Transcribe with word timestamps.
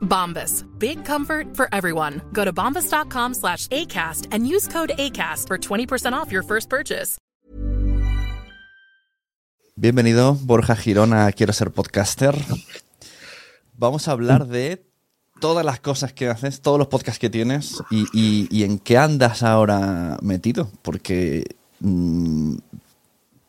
Bombas. 0.00 0.64
Big 0.78 1.04
comfort 1.04 1.56
for 1.56 1.68
everyone. 1.72 2.20
Go 2.32 2.44
to 2.44 2.52
bombas.com 2.52 3.34
slash 3.34 3.66
ACAST 3.68 4.28
and 4.32 4.46
use 4.46 4.68
code 4.68 4.92
ACAST 4.98 5.46
for 5.46 5.58
20% 5.58 6.12
off 6.12 6.30
your 6.30 6.42
first 6.42 6.68
purchase. 6.68 7.18
Bienvenido, 9.76 10.36
Borja 10.42 10.76
Girona, 10.76 11.32
Quiero 11.32 11.54
ser 11.54 11.70
podcaster. 11.70 12.34
Vamos 13.78 14.08
a 14.08 14.12
hablar 14.12 14.46
de 14.46 14.84
todas 15.40 15.64
las 15.64 15.80
cosas 15.80 16.12
que 16.12 16.28
haces, 16.28 16.60
todos 16.60 16.78
los 16.78 16.88
podcasts 16.88 17.18
que 17.18 17.30
tienes 17.30 17.82
y 17.90 18.62
en 18.62 18.78
qué 18.78 18.98
andas 18.98 19.42
ahora 19.42 20.18
metido. 20.20 20.70
Porque 20.82 21.56
mm, 21.80 22.56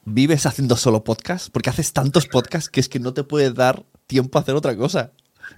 vives 0.05 0.45
haciendo 0.45 0.77
solo 0.77 1.03
podcasts, 1.03 1.49
porque 1.49 1.69
haces 1.69 1.93
tantos 1.93 2.27
podcasts 2.27 2.69
que 2.69 2.79
es 2.79 2.89
que 2.89 2.99
no 2.99 3.13
te 3.13 3.23
puedes 3.23 3.53
dar 3.53 3.83
tiempo 4.07 4.37
a 4.37 4.41
hacer 4.41 4.55
otra 4.55 4.75
cosa. 4.75 5.11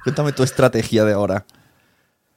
Cuéntame 0.04 0.32
tu 0.32 0.44
estrategia 0.44 1.06
de 1.06 1.14
ahora. 1.14 1.46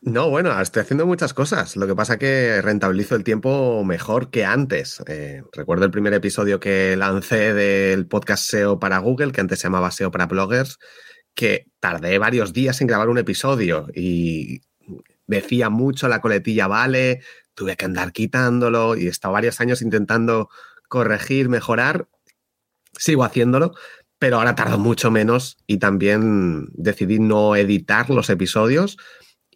No, 0.03 0.31
bueno, 0.31 0.61
estoy 0.61 0.83
haciendo 0.83 1.05
muchas 1.05 1.35
cosas. 1.35 1.75
Lo 1.77 1.87
que 1.87 1.97
pasa 1.97 2.19
que 2.19 2.63
rentabilizo 2.63 3.17
el 3.17 3.25
tiempo 3.25 3.83
mejor 3.85 4.31
que 4.31 4.45
antes. 4.45 5.03
Eh, 5.09 5.43
recuerdo 5.53 5.85
el 5.85 5.91
primer 5.91 6.15
episodio 6.15 6.61
que 6.61 6.95
lancé 6.97 7.55
del 7.55 8.07
podcast 8.07 8.45
SEO 8.49 8.79
para 8.79 8.99
Google, 8.99 9.33
que 9.33 9.41
antes 9.41 9.59
se 9.59 9.65
llamaba 9.65 9.91
SEO 9.91 10.13
para 10.13 10.27
bloggers, 10.27 10.79
que 11.35 11.67
tardé 11.81 12.19
varios 12.19 12.53
días 12.53 12.81
en 12.81 12.87
grabar 12.87 13.09
un 13.09 13.19
episodio 13.19 13.89
y 13.95 14.61
decía 15.27 15.71
mucho 15.71 16.07
la 16.09 16.21
coletilla 16.21 16.69
vale, 16.69 17.21
tuve 17.55 17.77
que 17.77 17.87
andar 17.87 18.13
quitándolo 18.13 18.97
y 18.97 19.07
he 19.07 19.11
estado 19.11 19.35
varios 19.35 19.61
años 19.61 19.83
intentando 19.83 20.51
corregir, 20.89 21.49
mejorar. 21.49 22.09
Sigo 22.99 23.25
haciéndolo, 23.25 23.75
pero 24.19 24.39
ahora 24.39 24.55
tardo 24.55 24.79
mucho 24.79 25.11
menos 25.11 25.59
y 25.67 25.79
también 25.79 26.69
decidí 26.73 27.19
no 27.19 27.55
editar 27.57 28.11
los 28.11 28.31
episodios 28.31 28.97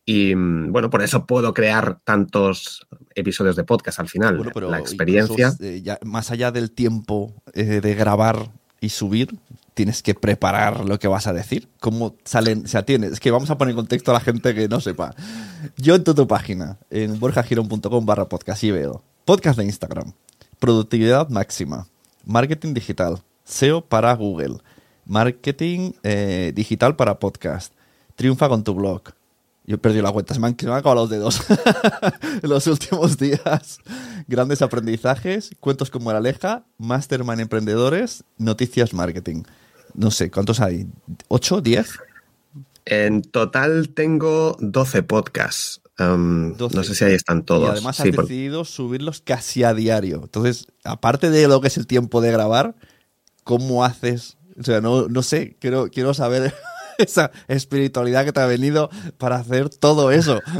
y 0.05 0.34
mm, 0.34 0.72
bueno, 0.72 0.91
por 0.91 1.03
eso 1.03 1.27
puedo 1.27 1.55
crear 1.55 2.00
tantos 2.05 2.86
episodios 3.14 3.56
de 3.56 3.64
podcast 3.64 4.00
al 4.00 4.08
final. 4.08 4.36
Bueno, 4.36 4.53
pero 4.55 4.70
la 4.70 4.78
experiencia. 4.78 5.48
incluso, 5.53 5.64
eh, 5.64 5.83
ya- 5.83 5.98
más 6.05 6.31
allá 6.31 6.50
del 6.50 6.70
tiempo 6.72 7.34
eh, 7.55 7.81
de 7.81 7.94
grabar 7.94 8.50
y 8.81 8.88
subir, 8.88 9.36
tienes 9.75 10.03
que 10.03 10.14
preparar 10.14 10.84
lo 10.84 10.98
que 10.98 11.06
vas 11.08 11.27
a 11.27 11.33
decir. 11.33 11.69
¿Cómo 11.81 12.16
salen? 12.25 12.64
O 12.64 12.69
sea, 12.69 12.83
tienes. 12.84 13.12
Es 13.12 13.20
que 13.20 13.31
vamos 13.31 13.50
a 13.50 13.58
poner 13.58 13.72
en 13.72 13.77
contexto 13.77 14.10
a 14.10 14.15
la 14.15 14.20
gente 14.20 14.54
que 14.54 14.69
no 14.69 14.81
sepa. 14.81 15.15
Yo 15.76 15.94
a 15.94 15.99
tu 16.03 16.26
página, 16.26 16.78
en 16.91 17.19
borjagirón.com 17.20 18.04
barra 18.06 18.28
podcast 18.28 18.65
y 18.65 18.70
veo 18.70 19.04
podcast 19.25 19.59
de 19.59 19.65
Instagram, 19.66 20.12
productividad 20.59 21.28
máxima, 21.28 21.87
marketing 22.25 22.75
digital, 22.75 23.22
SEO 23.50 23.83
para 23.83 24.15
Google, 24.15 24.59
marketing 25.06 25.93
eh, 26.03 26.53
digital 26.55 26.97
para 26.97 27.19
podcast, 27.19 27.72
triunfa 28.16 28.49
con 28.49 28.65
tu 28.65 28.75
blog. 28.75 29.03
Yo 29.66 29.77
he 29.77 29.78
perdido 29.78 30.03
la 30.03 30.11
cuenta, 30.12 30.34
se 30.34 30.41
me 30.41 30.47
han, 30.49 30.56
se 30.59 30.66
me 30.66 30.72
han 30.72 30.78
acabado 30.78 31.03
los 31.03 31.11
dedos 31.11 31.43
en 32.43 32.49
los 32.50 32.66
últimos 32.66 33.19
días. 33.19 33.78
Grandes 34.27 34.62
aprendizajes, 34.62 35.50
cuentos 35.61 35.91
como 35.91 36.11
Aleja, 36.11 36.65
Mastermind 36.78 37.41
Emprendedores, 37.41 38.25
Noticias 38.38 38.93
Marketing. 38.94 39.43
No 39.94 40.11
sé, 40.11 40.31
¿cuántos 40.31 40.61
hay? 40.61 40.87
¿Ocho? 41.28 41.61
¿Diez? 41.61 41.99
En 42.84 43.22
total 43.22 43.91
tengo 43.91 44.56
12 44.61 45.03
podcasts. 45.03 45.81
Um, 45.99 46.56
12. 46.56 46.77
No 46.77 46.82
sé 46.82 46.94
si 46.94 47.05
ahí 47.05 47.15
están 47.15 47.44
todos. 47.44 47.69
Y 47.69 47.72
además 47.72 47.97
Sí, 47.97 48.09
has 48.09 48.15
por- 48.17 48.25
decidido 48.25 48.65
subirlos 48.65 49.21
casi 49.21 49.62
a 49.65 49.75
diario. 49.75 50.21
Entonces, 50.25 50.67
aparte 50.82 51.31
de 51.31 51.47
lo 51.47 51.61
que 51.61 51.69
es 51.69 51.77
el 51.77 51.87
tiempo 51.87 52.21
de 52.21 52.32
grabar, 52.32 52.75
¿cómo 53.50 53.84
haces? 53.84 54.38
O 54.61 54.62
sea, 54.62 54.81
no, 54.81 55.09
no 55.09 55.25
sé, 55.25 55.56
quiero, 55.59 55.88
quiero 55.88 56.15
saber 56.15 56.55
esa 56.99 57.33
espiritualidad 57.49 58.25
que 58.25 58.31
te 58.31 58.38
ha 58.38 58.47
venido 58.47 58.91
para 59.19 59.37
hacer 59.37 59.69
todo 59.69 60.12
eso. 60.12 60.41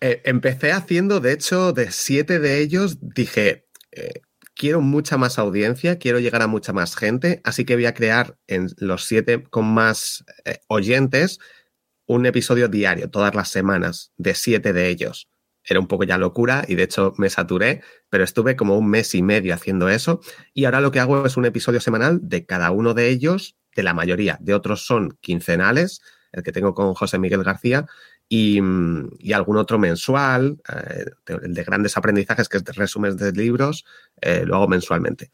Eh, 0.00 0.20
empecé 0.26 0.70
haciendo, 0.70 1.20
de 1.20 1.32
hecho, 1.32 1.72
de 1.72 1.90
siete 1.90 2.38
de 2.38 2.60
ellos 2.60 2.98
dije, 3.00 3.66
eh, 3.92 4.20
quiero 4.54 4.82
mucha 4.82 5.16
más 5.16 5.38
audiencia, 5.38 5.98
quiero 5.98 6.18
llegar 6.18 6.42
a 6.42 6.46
mucha 6.46 6.74
más 6.74 6.94
gente, 6.94 7.40
así 7.42 7.64
que 7.64 7.74
voy 7.74 7.86
a 7.86 7.94
crear 7.94 8.36
en 8.46 8.68
los 8.76 9.06
siete 9.06 9.44
con 9.44 9.64
más 9.64 10.26
eh, 10.44 10.58
oyentes 10.68 11.38
un 12.06 12.26
episodio 12.26 12.68
diario, 12.68 13.08
todas 13.08 13.34
las 13.34 13.48
semanas, 13.48 14.12
de 14.18 14.34
siete 14.34 14.74
de 14.74 14.90
ellos. 14.90 15.30
Era 15.66 15.80
un 15.80 15.86
poco 15.86 16.04
ya 16.04 16.18
locura 16.18 16.64
y 16.68 16.74
de 16.74 16.82
hecho 16.84 17.14
me 17.16 17.30
saturé, 17.30 17.82
pero 18.10 18.24
estuve 18.24 18.56
como 18.56 18.76
un 18.76 18.88
mes 18.88 19.14
y 19.14 19.22
medio 19.22 19.54
haciendo 19.54 19.88
eso 19.88 20.20
y 20.52 20.64
ahora 20.66 20.80
lo 20.80 20.90
que 20.90 21.00
hago 21.00 21.24
es 21.24 21.36
un 21.36 21.46
episodio 21.46 21.80
semanal 21.80 22.20
de 22.22 22.44
cada 22.44 22.70
uno 22.70 22.94
de 22.94 23.08
ellos, 23.08 23.56
de 23.74 23.82
la 23.82 23.94
mayoría, 23.94 24.38
de 24.40 24.54
otros 24.54 24.86
son 24.86 25.16
quincenales, 25.20 26.00
el 26.32 26.42
que 26.42 26.52
tengo 26.52 26.74
con 26.74 26.94
José 26.94 27.18
Miguel 27.18 27.44
García, 27.44 27.86
y, 28.28 28.58
algún 29.32 29.56
otro 29.56 29.78
mensual, 29.78 30.58
eh, 30.68 31.04
el 31.42 31.54
de 31.54 31.64
grandes 31.64 31.96
aprendizajes, 31.96 32.48
que 32.48 32.56
es 32.56 32.64
de 32.64 32.72
resúmenes 32.72 33.16
de 33.16 33.32
libros, 33.32 33.84
eh, 34.20 34.44
lo 34.44 34.56
hago 34.56 34.68
mensualmente. 34.68 35.30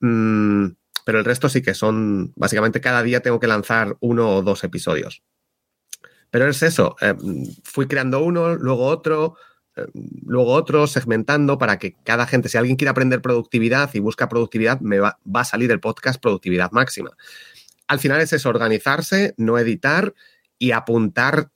Mm, 0.00 0.68
pero 1.04 1.18
el 1.18 1.24
resto 1.24 1.48
sí 1.48 1.62
que 1.62 1.74
son, 1.74 2.32
básicamente 2.36 2.80
cada 2.80 3.02
día 3.02 3.20
tengo 3.20 3.40
que 3.40 3.46
lanzar 3.46 3.96
uno 4.00 4.36
o 4.36 4.42
dos 4.42 4.64
episodios. 4.64 5.22
Pero 6.30 6.48
es 6.48 6.62
eso, 6.62 6.96
eh, 7.00 7.14
fui 7.62 7.86
creando 7.86 8.22
uno, 8.22 8.54
luego 8.54 8.86
otro, 8.86 9.36
luego 10.24 10.52
otro, 10.52 10.86
segmentando 10.86 11.58
para 11.58 11.78
que 11.78 11.94
cada 12.04 12.26
gente, 12.26 12.48
si 12.48 12.58
alguien 12.58 12.76
quiere 12.76 12.90
aprender 12.90 13.22
productividad 13.22 13.90
y 13.94 14.00
busca 14.00 14.28
productividad, 14.28 14.80
me 14.80 14.98
va, 14.98 15.18
va 15.24 15.40
a 15.40 15.44
salir 15.44 15.70
el 15.70 15.80
podcast 15.80 16.20
Productividad 16.20 16.72
Máxima. 16.72 17.10
Al 17.88 17.98
final 17.98 18.20
es 18.20 18.32
eso, 18.32 18.48
organizarse, 18.48 19.34
no 19.36 19.58
editar 19.58 20.14
y 20.58 20.72
apuntar, 20.72 21.50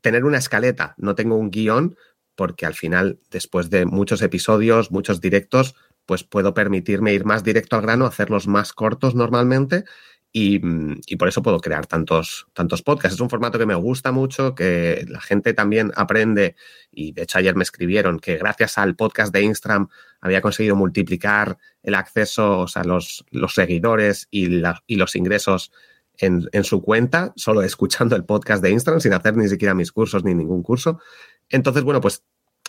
tener 0.00 0.24
una 0.24 0.38
escaleta. 0.38 0.94
No 0.98 1.14
tengo 1.14 1.36
un 1.36 1.50
guion 1.50 1.96
porque 2.34 2.66
al 2.66 2.74
final, 2.74 3.18
después 3.30 3.68
de 3.70 3.84
muchos 3.84 4.22
episodios, 4.22 4.90
muchos 4.92 5.20
directos, 5.20 5.74
pues 6.06 6.24
puedo 6.24 6.54
permitirme 6.54 7.12
ir 7.12 7.24
más 7.24 7.44
directo 7.44 7.76
al 7.76 7.82
grano, 7.82 8.06
hacerlos 8.06 8.46
más 8.46 8.72
cortos 8.72 9.14
normalmente 9.14 9.84
y, 10.32 10.58
mm, 10.58 11.00
y, 11.06 11.16
por 11.16 11.28
eso 11.28 11.42
puedo 11.42 11.58
crear 11.60 11.86
tantos, 11.86 12.46
tantos 12.52 12.82
podcasts. 12.82 13.14
Es 13.14 13.20
un 13.20 13.30
formato 13.30 13.58
que 13.58 13.66
me 13.66 13.74
gusta 13.74 14.12
mucho, 14.12 14.54
que 14.54 15.04
la 15.08 15.20
gente 15.20 15.54
también 15.54 15.92
aprende 15.96 16.54
y 16.92 17.12
de 17.12 17.22
hecho 17.22 17.38
ayer 17.38 17.56
me 17.56 17.62
escribieron 17.62 18.18
que 18.18 18.36
gracias 18.36 18.78
al 18.78 18.94
podcast 18.94 19.32
de 19.32 19.42
Instagram 19.42 19.88
había 20.20 20.42
conseguido 20.42 20.76
multiplicar 20.76 21.58
el 21.82 21.94
acceso, 21.94 22.60
o 22.60 22.68
sea, 22.68 22.84
los, 22.84 23.24
los 23.30 23.54
seguidores 23.54 24.28
y, 24.30 24.48
la, 24.48 24.82
y 24.86 24.96
los 24.96 25.16
ingresos 25.16 25.72
en, 26.18 26.48
en, 26.52 26.64
su 26.64 26.82
cuenta, 26.82 27.32
solo 27.36 27.62
escuchando 27.62 28.16
el 28.16 28.24
podcast 28.24 28.62
de 28.62 28.70
Instagram, 28.70 29.00
sin 29.00 29.12
hacer 29.12 29.36
ni 29.36 29.48
siquiera 29.48 29.74
mis 29.74 29.92
cursos 29.92 30.24
ni 30.24 30.34
ningún 30.34 30.62
curso. 30.62 31.00
Entonces, 31.48 31.84
bueno, 31.84 32.00
pues 32.00 32.24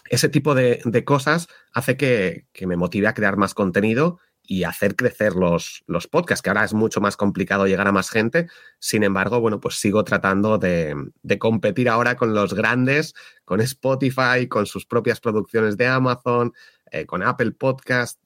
ese 0.09 0.29
tipo 0.29 0.55
de, 0.55 0.81
de 0.85 1.03
cosas 1.03 1.47
hace 1.73 1.97
que, 1.97 2.45
que, 2.53 2.67
me 2.67 2.77
motive 2.77 3.07
a 3.07 3.13
crear 3.13 3.37
más 3.37 3.53
contenido 3.53 4.19
y 4.49 4.63
hacer 4.63 4.95
crecer 4.95 5.35
los, 5.35 5.83
los 5.85 6.07
podcasts, 6.07 6.41
que 6.41 6.49
ahora 6.49 6.63
es 6.63 6.73
mucho 6.73 6.99
más 6.99 7.15
complicado 7.15 7.67
llegar 7.67 7.87
a 7.87 7.91
más 7.91 8.09
gente. 8.09 8.47
Sin 8.79 9.03
embargo, 9.03 9.39
bueno, 9.39 9.59
pues 9.59 9.75
sigo 9.75 10.03
tratando 10.03 10.57
de, 10.57 10.95
de 11.21 11.37
competir 11.37 11.87
ahora 11.87 12.15
con 12.15 12.33
los 12.33 12.55
grandes, 12.55 13.13
con 13.45 13.61
Spotify, 13.61 14.47
con 14.49 14.65
sus 14.65 14.87
propias 14.87 15.19
producciones 15.19 15.77
de 15.77 15.85
Amazon, 15.85 16.51
eh, 16.89 17.05
con 17.05 17.21
Apple 17.21 17.51
Podcast. 17.51 18.19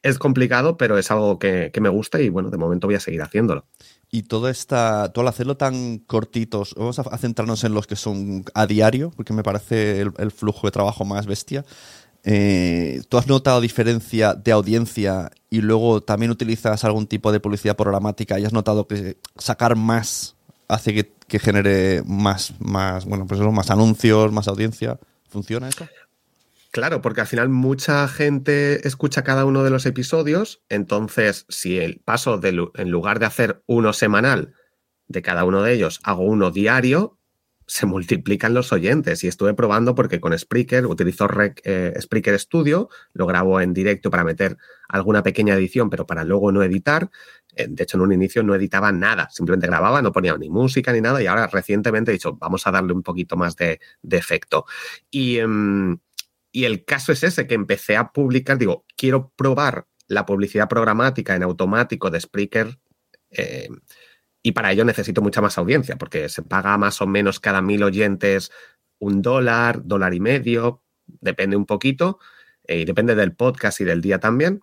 Es 0.00 0.16
complicado, 0.20 0.76
pero 0.76 0.96
es 0.96 1.10
algo 1.10 1.40
que, 1.40 1.72
que, 1.74 1.80
me 1.80 1.88
gusta 1.88 2.20
y 2.20 2.28
bueno, 2.28 2.48
de 2.48 2.56
momento 2.56 2.86
voy 2.86 2.94
a 2.94 3.00
seguir 3.00 3.20
haciéndolo. 3.20 3.66
Y 4.12 4.22
todo 4.22 4.48
esta, 4.48 5.12
tú 5.12 5.22
al 5.22 5.28
hacerlo 5.28 5.56
tan 5.56 5.98
cortitos, 5.98 6.72
vamos 6.76 7.00
a, 7.00 7.18
centrarnos 7.18 7.64
en 7.64 7.74
los 7.74 7.88
que 7.88 7.96
son 7.96 8.44
a 8.54 8.66
diario, 8.66 9.10
porque 9.16 9.32
me 9.32 9.42
parece 9.42 10.02
el 10.02 10.30
flujo 10.30 10.68
de 10.68 10.70
trabajo 10.70 11.04
más 11.04 11.26
bestia. 11.26 11.64
Eh, 12.24 13.02
¿tú 13.08 13.18
has 13.18 13.26
notado 13.26 13.60
diferencia 13.60 14.34
de 14.34 14.52
audiencia 14.52 15.30
y 15.50 15.60
luego 15.60 16.02
también 16.02 16.30
utilizas 16.30 16.84
algún 16.84 17.06
tipo 17.06 17.32
de 17.32 17.40
publicidad 17.40 17.76
programática 17.76 18.38
y 18.38 18.44
has 18.44 18.52
notado 18.52 18.86
que 18.86 19.16
sacar 19.36 19.76
más 19.76 20.36
hace 20.68 20.94
que, 20.94 21.38
genere 21.38 22.02
más, 22.06 22.54
más, 22.60 23.04
bueno, 23.04 23.26
pues 23.26 23.40
más 23.40 23.70
anuncios, 23.70 24.32
más 24.32 24.48
audiencia? 24.48 24.98
¿Funciona 25.28 25.68
eso? 25.68 25.86
Claro, 26.70 27.02
porque 27.02 27.20
al 27.20 27.26
final 27.26 27.50
mucha 27.50 28.08
gente 28.08 28.86
escucha 28.86 29.22
cada 29.24 29.44
uno 29.44 29.62
de 29.62 29.70
los 29.70 29.84
episodios, 29.84 30.62
entonces 30.70 31.44
si 31.50 31.78
el 31.78 32.00
paso 32.00 32.38
de, 32.38 32.66
en 32.74 32.90
lugar 32.90 33.18
de 33.18 33.26
hacer 33.26 33.62
uno 33.66 33.92
semanal 33.92 34.54
de 35.08 35.20
cada 35.20 35.44
uno 35.44 35.62
de 35.62 35.74
ellos, 35.74 36.00
hago 36.02 36.22
uno 36.22 36.50
diario, 36.50 37.18
se 37.66 37.86
multiplican 37.86 38.54
los 38.54 38.72
oyentes 38.72 39.24
y 39.24 39.28
estuve 39.28 39.54
probando 39.54 39.94
porque 39.94 40.20
con 40.20 40.36
Spreaker 40.36 40.86
utilizo 40.86 41.28
eh, 41.64 41.94
Spreaker 42.00 42.38
Studio, 42.38 42.88
lo 43.12 43.26
grabo 43.26 43.60
en 43.60 43.72
directo 43.72 44.10
para 44.10 44.24
meter 44.24 44.56
alguna 44.88 45.22
pequeña 45.22 45.54
edición, 45.54 45.90
pero 45.90 46.06
para 46.06 46.24
luego 46.24 46.52
no 46.52 46.62
editar. 46.62 47.10
Eh, 47.54 47.66
de 47.68 47.82
hecho, 47.82 47.96
en 47.96 48.02
un 48.02 48.12
inicio 48.12 48.42
no 48.42 48.54
editaba 48.54 48.92
nada, 48.92 49.28
simplemente 49.30 49.66
grababa, 49.66 50.02
no 50.02 50.12
ponía 50.12 50.36
ni 50.36 50.50
música 50.50 50.92
ni 50.92 51.00
nada 51.00 51.22
y 51.22 51.26
ahora 51.26 51.46
recientemente 51.46 52.10
he 52.10 52.14
dicho, 52.14 52.34
vamos 52.34 52.66
a 52.66 52.70
darle 52.70 52.92
un 52.92 53.02
poquito 53.02 53.36
más 53.36 53.56
de, 53.56 53.80
efecto. 54.10 54.66
Y... 55.10 55.38
Em, 55.38 55.98
y 56.54 56.66
el 56.66 56.84
caso 56.84 57.12
es 57.12 57.22
ese, 57.22 57.46
que 57.46 57.54
empecé 57.54 57.96
a 57.96 58.12
publicar, 58.12 58.58
digo, 58.58 58.84
quiero 58.94 59.32
probar 59.36 59.86
la 60.06 60.26
publicidad 60.26 60.68
programática 60.68 61.34
en 61.34 61.42
automático 61.42 62.10
de 62.10 62.20
Spreaker 62.20 62.78
eh, 63.30 63.68
y 64.42 64.52
para 64.52 64.72
ello 64.72 64.84
necesito 64.84 65.22
mucha 65.22 65.40
más 65.40 65.56
audiencia, 65.58 65.96
porque 65.96 66.28
se 66.28 66.42
paga 66.42 66.76
más 66.78 67.00
o 67.00 67.06
menos 67.06 67.40
cada 67.40 67.62
mil 67.62 67.82
oyentes 67.82 68.50
un 68.98 69.22
dólar, 69.22 69.82
dólar 69.84 70.14
y 70.14 70.20
medio, 70.20 70.82
depende 71.06 71.56
un 71.56 71.66
poquito, 71.66 72.18
eh, 72.64 72.80
y 72.80 72.84
depende 72.84 73.14
del 73.14 73.34
podcast 73.34 73.80
y 73.80 73.84
del 73.84 74.00
día 74.00 74.20
también. 74.20 74.62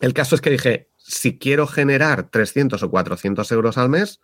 El 0.00 0.14
caso 0.14 0.34
es 0.34 0.40
que 0.40 0.50
dije, 0.50 0.90
si 0.96 1.38
quiero 1.38 1.66
generar 1.66 2.30
300 2.30 2.82
o 2.82 2.90
400 2.90 3.52
euros 3.52 3.76
al 3.76 3.90
mes, 3.90 4.20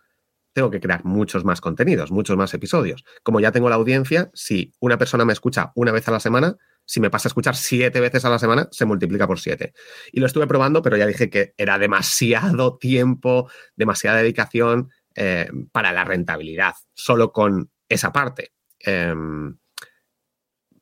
tengo 0.53 0.71
que 0.71 0.79
crear 0.79 1.05
muchos 1.05 1.45
más 1.45 1.61
contenidos, 1.61 2.11
muchos 2.11 2.35
más 2.35 2.51
episodios. 2.55 3.05
Como 3.21 3.39
ya 3.39 3.51
tengo 3.51 3.69
la 3.69 3.75
audiencia, 3.75 4.31
si 4.33 4.73
una 4.79 4.97
persona 4.97 5.23
me 5.23 5.33
escucha 5.33 5.71
una 5.75 5.91
vez 5.91 6.07
a 6.07 6.11
la 6.11 6.19
semana, 6.19 6.57
si 6.87 7.01
me 7.01 7.09
pasa 7.09 7.27
a 7.27 7.31
escuchar 7.31 7.55
siete 7.55 7.99
veces 7.99 8.23
a 8.23 8.29
la 8.29 8.39
semana, 8.39 8.69
se 8.71 8.85
multiplica 8.85 9.27
por 9.27 9.39
siete. 9.39 9.73
Y 10.11 10.21
lo 10.21 10.25
estuve 10.25 10.47
probando, 10.47 10.81
pero 10.81 10.95
ya 10.95 11.05
dije 11.05 11.29
que 11.29 11.53
era 11.57 11.77
demasiado 11.77 12.77
tiempo, 12.79 13.51
demasiada 13.75 14.17
dedicación 14.17 14.89
eh, 15.13 15.49
para 15.71 15.91
la 15.91 16.05
rentabilidad, 16.05 16.73
solo 16.93 17.33
con 17.33 17.69
esa 17.89 18.13
parte. 18.13 18.53
Em, 18.79 19.57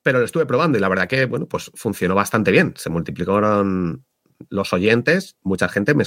pero 0.04 0.20
lo 0.20 0.26
estuve 0.26 0.46
probando 0.46 0.78
y 0.78 0.82
la 0.82 0.90
verdad 0.90 1.08
que, 1.08 1.26
bueno, 1.26 1.48
pues 1.48 1.72
funcionó 1.74 2.14
bastante 2.14 2.52
bien. 2.52 2.74
Se 2.78 2.92
multiplicaron 2.92 4.06
los 4.50 4.74
oyentes, 4.74 5.38
mucha 5.42 5.68
gente, 5.70 5.96
me, 5.96 6.04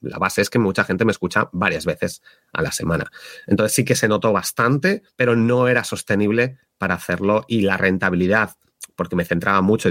la 0.00 0.18
base 0.18 0.40
es 0.40 0.48
que 0.48 0.58
mucha 0.58 0.84
gente 0.84 1.04
me 1.04 1.12
escucha 1.12 1.50
varias 1.52 1.84
veces 1.84 2.22
a 2.54 2.62
la 2.62 2.72
semana. 2.72 3.10
Entonces 3.46 3.74
sí 3.74 3.84
que 3.84 3.96
se 3.96 4.08
notó 4.08 4.32
bastante, 4.32 5.02
pero 5.16 5.36
no 5.36 5.68
era 5.68 5.84
sostenible 5.84 6.58
para 6.78 6.94
hacerlo 6.94 7.44
y 7.48 7.62
la 7.62 7.76
rentabilidad 7.76 8.56
porque 8.96 9.16
me 9.16 9.24
centraba 9.24 9.60
mucho 9.60 9.90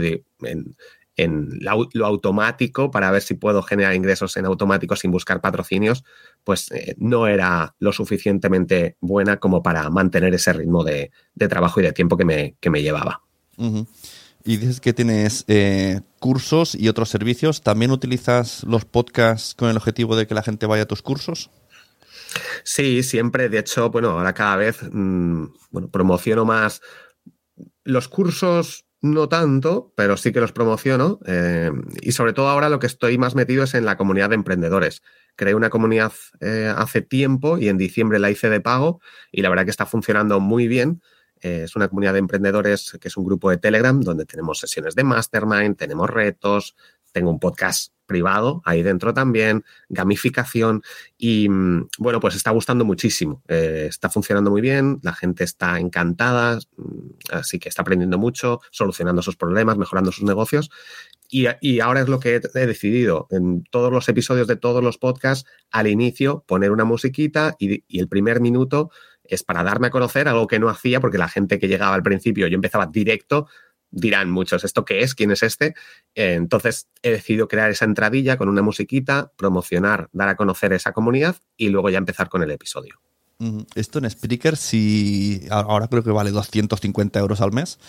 en, 1.18 1.60
lo 1.92 2.06
automático 2.06 2.90
para 2.90 3.12
ver 3.12 3.22
si 3.22 3.36
puedo 3.36 3.62
generar 3.62 3.94
ingresos 3.94 4.38
en 4.38 4.46
automático 4.46 4.96
sin 4.96 5.12
buscar 5.12 5.42
patrocinios, 5.42 6.04
pues 6.44 6.72
eh, 6.72 6.96
no 6.98 7.28
era 7.28 7.76
lo 7.80 7.92
suficientemente 7.92 8.98
buena 9.02 9.38
como 9.38 9.62
para 9.62 9.90
mantener 9.90 10.34
ese 10.34 10.54
ritmo 10.54 10.84
de, 10.84 11.12
trabajo 11.50 11.80
y 11.80 11.84
de 11.84 11.92
tiempo 11.92 12.18
que 12.18 12.26
me, 12.26 12.56
me 12.70 12.82
llevaba. 12.82 13.22
Y 14.44 14.58
dices 14.58 14.80
que 14.80 14.94
tienes 14.94 15.46
eh, 15.48 16.02
cursos 16.20 16.74
y 16.74 16.90
otros 16.90 17.10
servicios. 17.10 17.62
¿También 17.62 17.92
utilizas 17.92 18.64
los 18.64 18.86
podcasts 18.86 19.54
con 19.54 19.70
el 19.70 19.78
objetivo 19.78 20.16
de 20.16 20.26
que 20.26 20.34
la 20.34 20.42
gente 20.42 20.66
vaya 20.66 20.84
a 20.84 20.88
tus 20.88 21.02
cursos? 21.02 21.52
Sí, 22.64 23.04
siempre. 23.04 23.50
De 23.50 23.60
hecho, 23.60 23.90
bueno, 23.90 24.12
ahora 24.12 24.34
cada 24.34 24.56
vez 24.56 24.80
mm, 24.92 25.46
bueno, 25.70 25.90
promociono 25.90 26.46
más 26.46 26.82
los 27.84 28.08
cursos 28.08 28.86
no 29.02 29.28
tanto, 29.28 29.94
pero 29.96 30.16
sí 30.16 30.32
que 30.32 30.40
los 30.40 30.52
promociono. 30.52 31.20
Eh, 31.26 31.72
y 32.02 32.12
sobre 32.12 32.34
todo 32.34 32.50
ahora 32.50 32.70
lo 32.70 32.80
que 32.80 32.88
estoy 32.88 33.18
más 33.18 33.36
metido 33.36 33.64
es 33.64 33.74
en 33.74 33.86
la 33.86 33.98
comunidad 33.98 34.30
de 34.30 34.36
emprendedores. 34.36 35.02
Creé 35.36 35.56
una 35.56 35.70
comunidad 35.70 36.12
eh, 36.40 36.72
hace 36.76 37.02
tiempo 37.02 37.58
y 37.58 37.68
en 37.68 37.78
diciembre 37.78 38.20
la 38.20 38.30
hice 38.30 38.50
de 38.50 38.62
pago 38.62 39.02
y 39.32 39.42
la 39.42 39.50
verdad 39.50 39.66
que 39.66 39.72
está 39.72 39.86
funcionando 39.86 40.40
muy 40.40 40.68
bien. 40.68 41.02
Eh, 41.42 41.64
es 41.64 41.76
una 41.76 41.88
comunidad 41.88 42.14
de 42.14 42.20
emprendedores 42.20 42.96
que 43.02 43.08
es 43.08 43.18
un 43.18 43.26
grupo 43.26 43.50
de 43.50 43.58
Telegram 43.58 44.00
donde 44.00 44.26
tenemos 44.26 44.60
sesiones 44.60 44.94
de 44.94 45.04
mastermind, 45.04 45.76
tenemos 45.76 46.08
retos, 46.08 46.76
tengo 47.12 47.32
un 47.32 47.40
podcast 47.40 47.94
privado 48.12 48.62
ahí 48.66 48.84
dentro 48.84 49.14
también, 49.14 49.64
gamificación 49.88 50.84
y 51.18 51.48
mm, 51.48 51.88
bueno, 51.98 52.20
pues 52.20 52.36
está 52.36 52.52
gustando 52.52 52.84
muchísimo, 52.84 53.42
eh, 53.48 53.86
está 53.88 54.10
funcionando 54.10 54.52
muy 54.52 54.60
bien, 54.60 55.00
la 55.02 55.14
gente 55.14 55.46
está 55.46 55.80
encantada, 55.80 56.60
mm, 56.76 57.32
así 57.32 57.58
que 57.58 57.70
está 57.70 57.84
aprendiendo 57.84 58.18
mucho, 58.18 58.60
solucionando 58.70 59.22
sus 59.22 59.38
problemas, 59.38 59.78
mejorando 59.78 60.12
sus 60.12 60.26
negocios. 60.26 60.70
Y, 61.34 61.80
ahora 61.80 62.02
es 62.02 62.10
lo 62.10 62.20
que 62.20 62.36
he, 62.36 62.68
decidido 62.68 63.28
en 63.32 63.64
todos 63.64 63.90
los 63.90 64.10
episodios 64.10 64.48
de 64.48 64.58
todos 64.58 64.84
los 64.84 64.98
podcasts, 64.98 65.50
al 65.72 65.88
inicio 65.88 66.44
poner 66.46 66.72
una 66.72 66.84
musiquita 66.84 67.56
y, 67.58 67.86
y 67.88 68.00
el 68.02 68.10
primer 68.10 68.42
minuto 68.42 68.92
es 69.24 69.42
para 69.42 69.64
darme 69.64 69.88
a 69.88 69.92
conocer 69.92 70.28
algo 70.28 70.48
que 70.48 70.60
no 70.60 70.68
hacía 70.68 71.00
porque 71.00 71.18
la 71.18 71.30
gente 71.30 71.58
que 71.58 71.70
llegaba 71.70 71.96
al 71.96 72.04
principio 72.04 72.48
yo 72.48 72.56
empezaba 72.56 72.86
directo 72.88 73.48
dirán 73.92 74.32
muchos, 74.32 74.64
¿esto 74.64 74.86
qué 74.86 75.02
es? 75.02 75.14
¿Quién 75.14 75.32
es 75.32 75.44
este? 75.44 75.76
Eh, 76.16 76.34
entonces 76.34 76.88
he 77.04 77.12
decidido 77.12 77.48
crear 77.48 77.70
esa 77.70 77.86
entradilla 77.86 78.38
con 78.38 78.50
una 78.50 78.62
musiquita, 78.62 79.32
promocionar, 79.36 80.10
dar 80.14 80.30
a 80.30 80.36
conocer 80.36 80.74
esa 80.74 80.94
comunidad 80.94 81.36
y 81.58 81.70
luego 81.70 81.90
ya 81.90 81.98
empezar 81.98 82.30
con 82.30 82.42
el 82.42 82.52
episodio. 82.52 83.00
Esto 83.74 84.00
en 84.00 84.10
Spreaker, 84.10 84.56
si 84.56 85.48
ahora 85.50 85.88
creo 85.88 86.04
que 86.04 86.12
vale 86.12 86.30
250 86.30 87.20
euros 87.20 87.42
al 87.42 87.52
mes, 87.52 87.80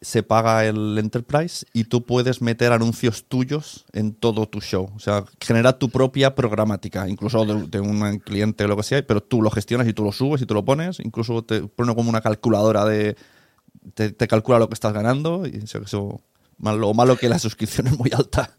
se 0.00 0.22
paga 0.22 0.64
el 0.66 0.96
Enterprise 0.98 1.66
y 1.72 1.84
tú 1.84 2.04
puedes 2.04 2.40
meter 2.40 2.72
anuncios 2.72 3.24
tuyos 3.24 3.86
en 3.92 4.12
todo 4.14 4.46
tu 4.46 4.60
show. 4.60 4.90
O 4.94 4.98
sea, 5.00 5.24
genera 5.40 5.78
tu 5.78 5.88
propia 5.88 6.34
programática, 6.34 7.08
incluso 7.08 7.44
de, 7.44 7.80
un 7.80 8.18
cliente 8.18 8.64
o 8.64 8.68
lo 8.68 8.76
que 8.76 8.82
sea, 8.82 9.04
pero 9.06 9.22
tú 9.22 9.42
lo 9.42 9.50
gestionas 9.50 9.88
y 9.88 9.94
tú 9.94 10.04
lo 10.04 10.12
subes 10.12 10.42
y 10.42 10.46
tú 10.46 10.54
lo 10.54 10.64
pones. 10.64 11.00
Incluso 11.00 11.42
te 11.42 11.62
pone 11.62 11.94
como 11.94 12.10
una 12.10 12.20
calculadora 12.20 12.84
de, 12.84 13.16
te, 13.94 14.28
calcula 14.28 14.58
lo 14.58 14.68
que 14.68 14.74
estás 14.74 14.92
ganando 14.92 15.46
y 15.46 15.56
eso, 15.56 15.78
eso 15.78 16.20
malo, 16.58 16.92
malo 16.94 17.16
que 17.16 17.28
la 17.28 17.38
suscripción 17.38 17.88
es 17.88 17.98
muy 17.98 18.10
alta. 18.12 18.56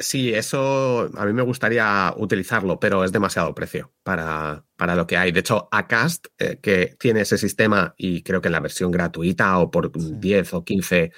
Sí, 0.00 0.32
eso 0.32 1.10
a 1.16 1.26
mí 1.26 1.32
me 1.32 1.42
gustaría 1.42 2.14
utilizarlo, 2.16 2.78
pero 2.78 3.02
es 3.02 3.10
demasiado 3.10 3.52
precio 3.52 3.92
para, 4.04 4.64
para 4.76 4.94
lo 4.94 5.08
que 5.08 5.16
hay. 5.16 5.32
De 5.32 5.40
hecho, 5.40 5.68
Acast, 5.72 6.28
eh, 6.38 6.60
que 6.62 6.94
tiene 7.00 7.22
ese 7.22 7.36
sistema 7.36 7.94
y 7.96 8.22
creo 8.22 8.40
que 8.40 8.46
en 8.46 8.52
la 8.52 8.60
versión 8.60 8.92
gratuita 8.92 9.58
o 9.58 9.72
por 9.72 9.90
10 9.90 10.54
o 10.54 10.64
15 10.64 11.10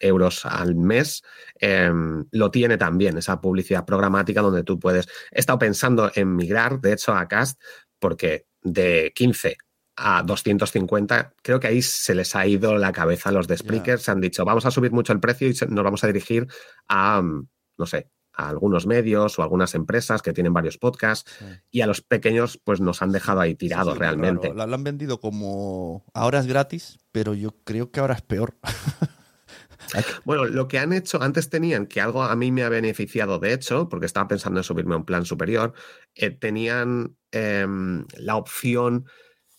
euros 0.00 0.44
al 0.46 0.74
mes, 0.74 1.22
em, 1.60 2.24
lo 2.32 2.50
tiene 2.50 2.76
también, 2.76 3.16
esa 3.18 3.40
publicidad 3.40 3.84
programática 3.84 4.42
donde 4.42 4.64
tú 4.64 4.80
puedes... 4.80 5.06
He 5.30 5.38
estado 5.38 5.60
pensando 5.60 6.10
en 6.12 6.34
migrar, 6.34 6.80
de 6.80 6.94
hecho, 6.94 7.12
a 7.12 7.20
Acast, 7.20 7.60
porque 8.00 8.46
de 8.62 9.12
15 9.14 9.58
a 9.96 10.22
250, 10.22 11.34
creo 11.42 11.60
que 11.60 11.68
ahí 11.68 11.82
se 11.82 12.14
les 12.14 12.34
ha 12.34 12.46
ido 12.46 12.76
la 12.76 12.92
cabeza 12.92 13.28
a 13.28 13.32
los 13.32 13.46
de 13.46 13.56
Spreaker, 13.56 13.98
se 13.98 14.10
han 14.10 14.20
dicho, 14.20 14.44
vamos 14.44 14.66
a 14.66 14.70
subir 14.70 14.92
mucho 14.92 15.12
el 15.12 15.20
precio 15.20 15.48
y 15.48 15.54
nos 15.68 15.84
vamos 15.84 16.02
a 16.04 16.08
dirigir 16.08 16.46
a, 16.88 17.22
mm, 17.22 17.48
no 17.78 17.86
sé, 17.86 18.10
a 18.36 18.48
algunos 18.48 18.86
medios 18.86 19.38
o 19.38 19.42
algunas 19.42 19.74
empresas 19.74 20.20
que 20.20 20.32
tienen 20.32 20.52
varios 20.52 20.78
podcasts 20.78 21.32
y 21.70 21.82
a 21.82 21.86
los 21.86 22.00
pequeños 22.00 22.60
pues 22.62 22.80
nos 22.80 23.00
han 23.02 23.12
dejado 23.12 23.40
ahí 23.40 23.54
tirados 23.54 23.96
realmente. 23.96 24.52
Lo, 24.52 24.62
han 24.62 24.84
vendido 24.84 25.20
como 25.20 26.04
ahora 26.14 26.40
es 26.40 26.46
gratis, 26.46 26.98
pero 27.12 27.34
yo 27.34 27.54
creo 27.64 27.90
que 27.90 28.00
ahora 28.00 28.14
es 28.14 28.22
peor. 28.22 28.56
bueno, 30.24 30.46
lo 30.46 30.66
que 30.66 30.78
han 30.80 30.92
hecho, 30.92 31.22
antes 31.22 31.48
tenían, 31.48 31.86
que 31.86 32.00
algo 32.00 32.24
a 32.24 32.34
mí 32.34 32.50
me 32.50 32.64
ha 32.64 32.68
beneficiado 32.68 33.38
de 33.38 33.52
hecho, 33.52 33.88
porque 33.88 34.06
estaba 34.06 34.26
pensando 34.26 34.58
en 34.58 34.64
subirme 34.64 34.94
a 34.94 34.98
un 34.98 35.04
plan 35.04 35.24
superior, 35.24 35.72
eh, 36.16 36.30
tenían 36.30 37.16
em, 37.30 38.04
la 38.16 38.34
opción 38.36 39.06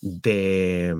de, 0.06 0.96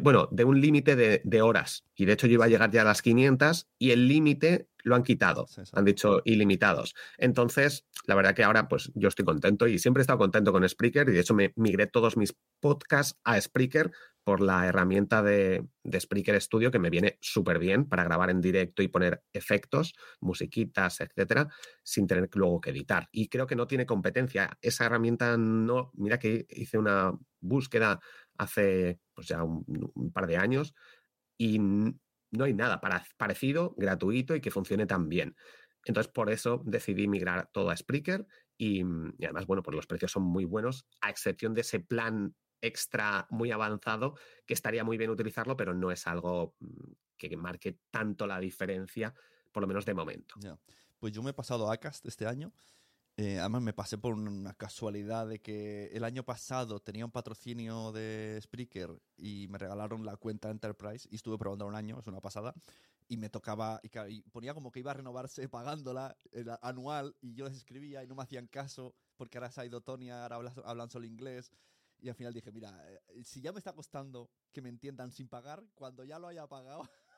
bueno, 0.00 0.28
de 0.30 0.44
un 0.44 0.60
límite 0.60 0.94
de, 0.96 1.42
horas. 1.42 1.84
Y 1.96 2.04
de 2.04 2.12
hecho 2.12 2.28
yo 2.28 2.34
iba 2.34 2.44
a 2.44 2.48
llegar 2.48 2.70
ya 2.70 2.82
a 2.82 2.84
las 2.84 3.02
500 3.02 3.68
y 3.78 3.90
el 3.90 4.06
límite 4.06 4.68
lo 4.84 4.94
han 4.94 5.02
quitado. 5.02 5.46
Han 5.72 5.84
dicho 5.84 6.22
ilimitados. 6.24 6.94
Entonces, 7.18 7.84
la 8.06 8.14
verdad 8.14 8.34
que 8.34 8.44
ahora 8.44 8.68
pues 8.68 8.92
yo 8.94 9.08
estoy 9.08 9.24
contento 9.24 9.66
y 9.66 9.78
siempre 9.78 10.00
he 10.00 10.04
estado 10.04 10.20
contento 10.20 10.52
con 10.52 10.66
Spreaker 10.66 11.08
y 11.08 11.12
de 11.12 11.20
hecho 11.20 11.34
me 11.34 11.52
migré 11.56 11.88
todos 11.88 12.16
mis 12.16 12.34
podcasts 12.60 13.18
a 13.24 13.38
Spreaker 13.40 13.90
por 14.22 14.40
la 14.40 14.66
herramienta 14.66 15.22
de, 15.22 15.66
de 15.82 16.00
Spreaker 16.00 16.40
Studio 16.40 16.70
que 16.70 16.78
me 16.78 16.90
viene 16.90 17.18
súper 17.20 17.58
bien 17.58 17.86
para 17.86 18.04
grabar 18.04 18.30
en 18.30 18.40
directo 18.40 18.82
y 18.82 18.88
poner 18.88 19.22
efectos, 19.32 19.94
musiquitas, 20.20 21.00
etcétera, 21.00 21.48
sin 21.82 22.06
tener 22.06 22.28
luego 22.34 22.60
que 22.60 22.70
editar. 22.70 23.08
Y 23.12 23.28
creo 23.28 23.46
que 23.46 23.56
no 23.56 23.66
tiene 23.66 23.86
competencia. 23.86 24.56
Esa 24.62 24.86
herramienta 24.86 25.36
no, 25.36 25.90
mira 25.94 26.18
que 26.18 26.46
hice 26.50 26.78
una 26.78 27.12
búsqueda 27.40 28.00
hace 28.40 28.98
pues 29.14 29.28
ya 29.28 29.44
un, 29.44 30.10
par 30.12 30.26
de 30.26 30.38
años 30.38 30.74
y 31.36 31.58
no 31.58 32.44
hay 32.44 32.54
nada 32.54 32.80
parecido, 33.18 33.74
gratuito 33.76 34.34
y 34.34 34.40
que 34.40 34.50
funcione 34.50 34.86
tan 34.86 35.08
bien. 35.08 35.36
Entonces, 35.84 36.12
por 36.12 36.30
eso 36.30 36.62
decidí 36.64 37.06
migrar 37.06 37.50
todo 37.52 37.70
a 37.70 37.76
Spreaker 37.76 38.26
y, 38.56 38.80
y 38.80 39.24
además, 39.24 39.46
bueno, 39.46 39.62
pues 39.62 39.74
los 39.74 39.86
precios 39.86 40.12
son 40.12 40.22
muy 40.22 40.44
buenos, 40.44 40.86
a 41.00 41.10
excepción 41.10 41.54
de 41.54 41.62
ese 41.62 41.80
plan 41.80 42.34
extra 42.62 43.26
muy 43.30 43.50
avanzado 43.50 44.16
que 44.46 44.54
estaría 44.54 44.84
muy 44.84 44.98
bien 44.98 45.10
utilizarlo, 45.10 45.56
pero 45.56 45.74
no 45.74 45.90
es 45.90 46.06
algo 46.06 46.54
mm, 46.60 46.92
que 47.16 47.36
marque 47.36 47.78
tanto 47.90 48.26
la 48.26 48.40
diferencia, 48.40 49.14
por 49.52 49.62
lo 49.62 49.66
menos 49.66 49.84
de 49.84 49.94
momento. 49.94 50.34
Pues 50.98 51.12
yo 51.12 51.22
me 51.22 51.30
he 51.30 51.34
pasado 51.34 51.70
a 51.70 51.74
Acast 51.74 52.04
este 52.06 52.26
año. 52.26 52.52
Eh, 53.16 53.38
además 53.38 53.62
me 53.62 53.72
pasé 53.72 53.98
por 53.98 54.14
una 54.14 54.54
casualidad 54.54 55.26
de 55.26 55.40
que 55.40 55.86
el 55.92 56.04
año 56.04 56.24
pasado 56.24 56.80
tenía 56.80 57.04
un 57.04 57.10
patrocinio 57.10 57.92
de 57.92 58.38
Spreaker 58.42 58.98
y 59.16 59.46
me 59.48 59.58
regalaron 59.58 60.06
la 60.06 60.16
cuenta 60.16 60.50
Enterprise 60.50 61.06
y 61.10 61.16
estuve 61.16 61.36
probando 61.36 61.66
un 61.66 61.74
año, 61.74 61.98
es 61.98 62.06
una 62.06 62.20
pasada, 62.20 62.54
y 63.08 63.18
me 63.18 63.28
tocaba, 63.28 63.80
y, 64.08 64.22
ponía 64.30 64.54
como 64.54 64.72
que 64.72 64.80
iba 64.80 64.92
a 64.92 64.94
renovarse 64.94 65.48
pagándola 65.48 66.16
anual 66.62 67.14
y 67.20 67.34
yo 67.34 67.44
les 67.44 67.56
escribía 67.56 68.02
y 68.02 68.06
no 68.06 68.14
me 68.14 68.22
hacían 68.22 68.46
caso 68.46 68.94
porque 69.16 69.36
ahora 69.36 69.50
se 69.50 69.60
ha 69.60 69.66
ido 69.66 69.82
Tony, 69.82 70.10
ahora 70.10 70.36
hablan 70.64 70.90
solo 70.90 71.04
inglés 71.04 71.50
y 72.02 72.08
al 72.08 72.14
final 72.14 72.32
dije, 72.32 72.50
mira, 72.50 72.74
eh, 72.88 73.24
si 73.24 73.40
ya 73.40 73.52
me 73.52 73.58
está 73.58 73.72
costando 73.72 74.30
que 74.52 74.62
me 74.62 74.68
entiendan 74.68 75.12
sin 75.12 75.28
pagar, 75.28 75.62
cuando 75.74 76.04
ya 76.04 76.18
lo 76.18 76.28
haya 76.28 76.46
pagado, 76.46 76.82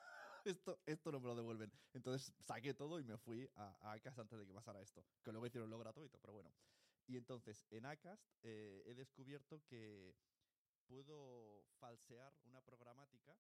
esto, 0.45 0.79
esto 0.87 1.13
no 1.13 1.21
me 1.21 1.29
lo 1.29 1.35
devuelven. 1.35 1.73
Entonces 1.95 2.33
saqué 2.41 2.75
todo 2.75 3.01
y 3.01 3.05
me 3.05 3.19
fui 3.19 3.49
a, 3.57 3.93
Acast 3.93 4.19
antes 4.19 4.39
de 4.39 4.47
que 4.47 4.53
pasara 4.53 4.81
esto. 4.81 5.05
Que 5.23 5.33
luego 5.33 5.47
hicieron 5.47 5.71
lo 5.71 5.79
gratuito, 5.79 6.19
pero 6.21 6.33
bueno. 6.35 6.53
Y 7.07 7.17
entonces 7.17 7.67
en 7.71 7.87
Acast 7.87 8.23
eh, 8.43 8.83
he 8.87 8.95
descubierto 8.95 9.61
que 9.69 10.15
puedo 10.87 11.65
falsear 11.81 12.33
una 12.45 12.61
programática 12.61 13.37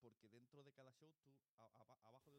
porque 0.00 0.28
dentro 0.28 0.62
de 0.62 0.72
cada 0.72 0.92
show 0.92 1.10
tú 1.20 1.30
abajo 1.58 1.86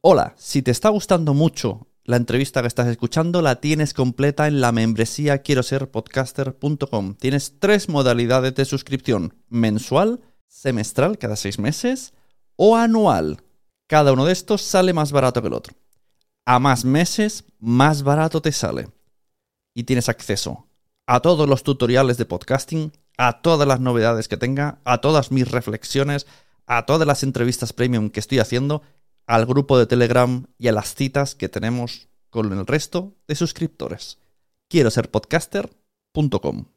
Hola, 0.01 0.33
si 0.38 0.62
te 0.62 0.71
está 0.71 0.89
gustando 0.89 1.33
mucho 1.33 1.88
la 2.03 2.15
entrevista 2.15 2.62
que 2.62 2.67
estás 2.67 2.88
escuchando, 2.88 3.41
la 3.41 3.59
tienes 3.59 3.93
completa 3.93 4.47
en 4.47 4.62
la 4.62 4.71
membresía 4.71 5.39
quiero 5.39 5.63
ser 5.63 5.91
podcaster.com. 5.91 7.15
Tienes 7.15 7.59
tres 7.59 7.89
modalidades 7.89 8.55
de 8.55 8.63
suscripción: 8.63 9.33
mensual, 9.50 10.21
semestral, 10.47 11.17
cada 11.17 11.36
seis 11.36 11.59
meses, 11.59 12.13
o 12.55 12.77
anual. 12.77 13.43
Cada 13.88 14.12
uno 14.12 14.25
de 14.25 14.34
estos 14.34 14.62
sale 14.62 14.94
más 14.94 15.12
barato 15.12 15.41
que 15.41 15.48
el 15.48 15.53
otro. 15.53 15.74
A 16.46 16.60
más 16.60 16.86
meses, 16.86 17.46
más 17.60 18.03
barato 18.03 18.41
te 18.41 18.51
sale. 18.51 18.89
Y 19.74 19.84
tienes 19.84 20.10
acceso 20.10 20.67
a 21.06 21.22
todos 21.22 21.48
los 21.48 21.63
tutoriales 21.63 22.17
de 22.17 22.25
podcasting, 22.25 22.91
a 23.17 23.41
todas 23.41 23.67
las 23.67 23.79
novedades 23.79 24.27
que 24.27 24.38
tenga, 24.38 24.79
a 24.84 25.00
todas 25.00 25.32
mis 25.32 25.50
reflexiones, 25.50 26.27
a 26.67 26.86
todas 26.86 27.08
las 27.08 27.24
entrevistas 27.24 27.74
premium 27.74 28.10
que 28.10 28.20
estoy 28.20 28.39
haciendo, 28.39 28.84
al 29.25 29.46
grupo 29.46 29.79
de 29.79 29.88
Telegram 29.88 30.46
y 30.58 30.67
a 30.67 30.74
las 30.74 30.94
citas 30.96 31.34
que 31.34 31.50
tenemos 31.50 32.10
con 32.29 32.51
el 32.51 32.67
resto 32.67 33.15
de 33.27 33.36
suscriptores. 33.36 34.20
Quiero 34.67 34.91
ser 34.91 35.10
podcaster.com. 35.10 36.76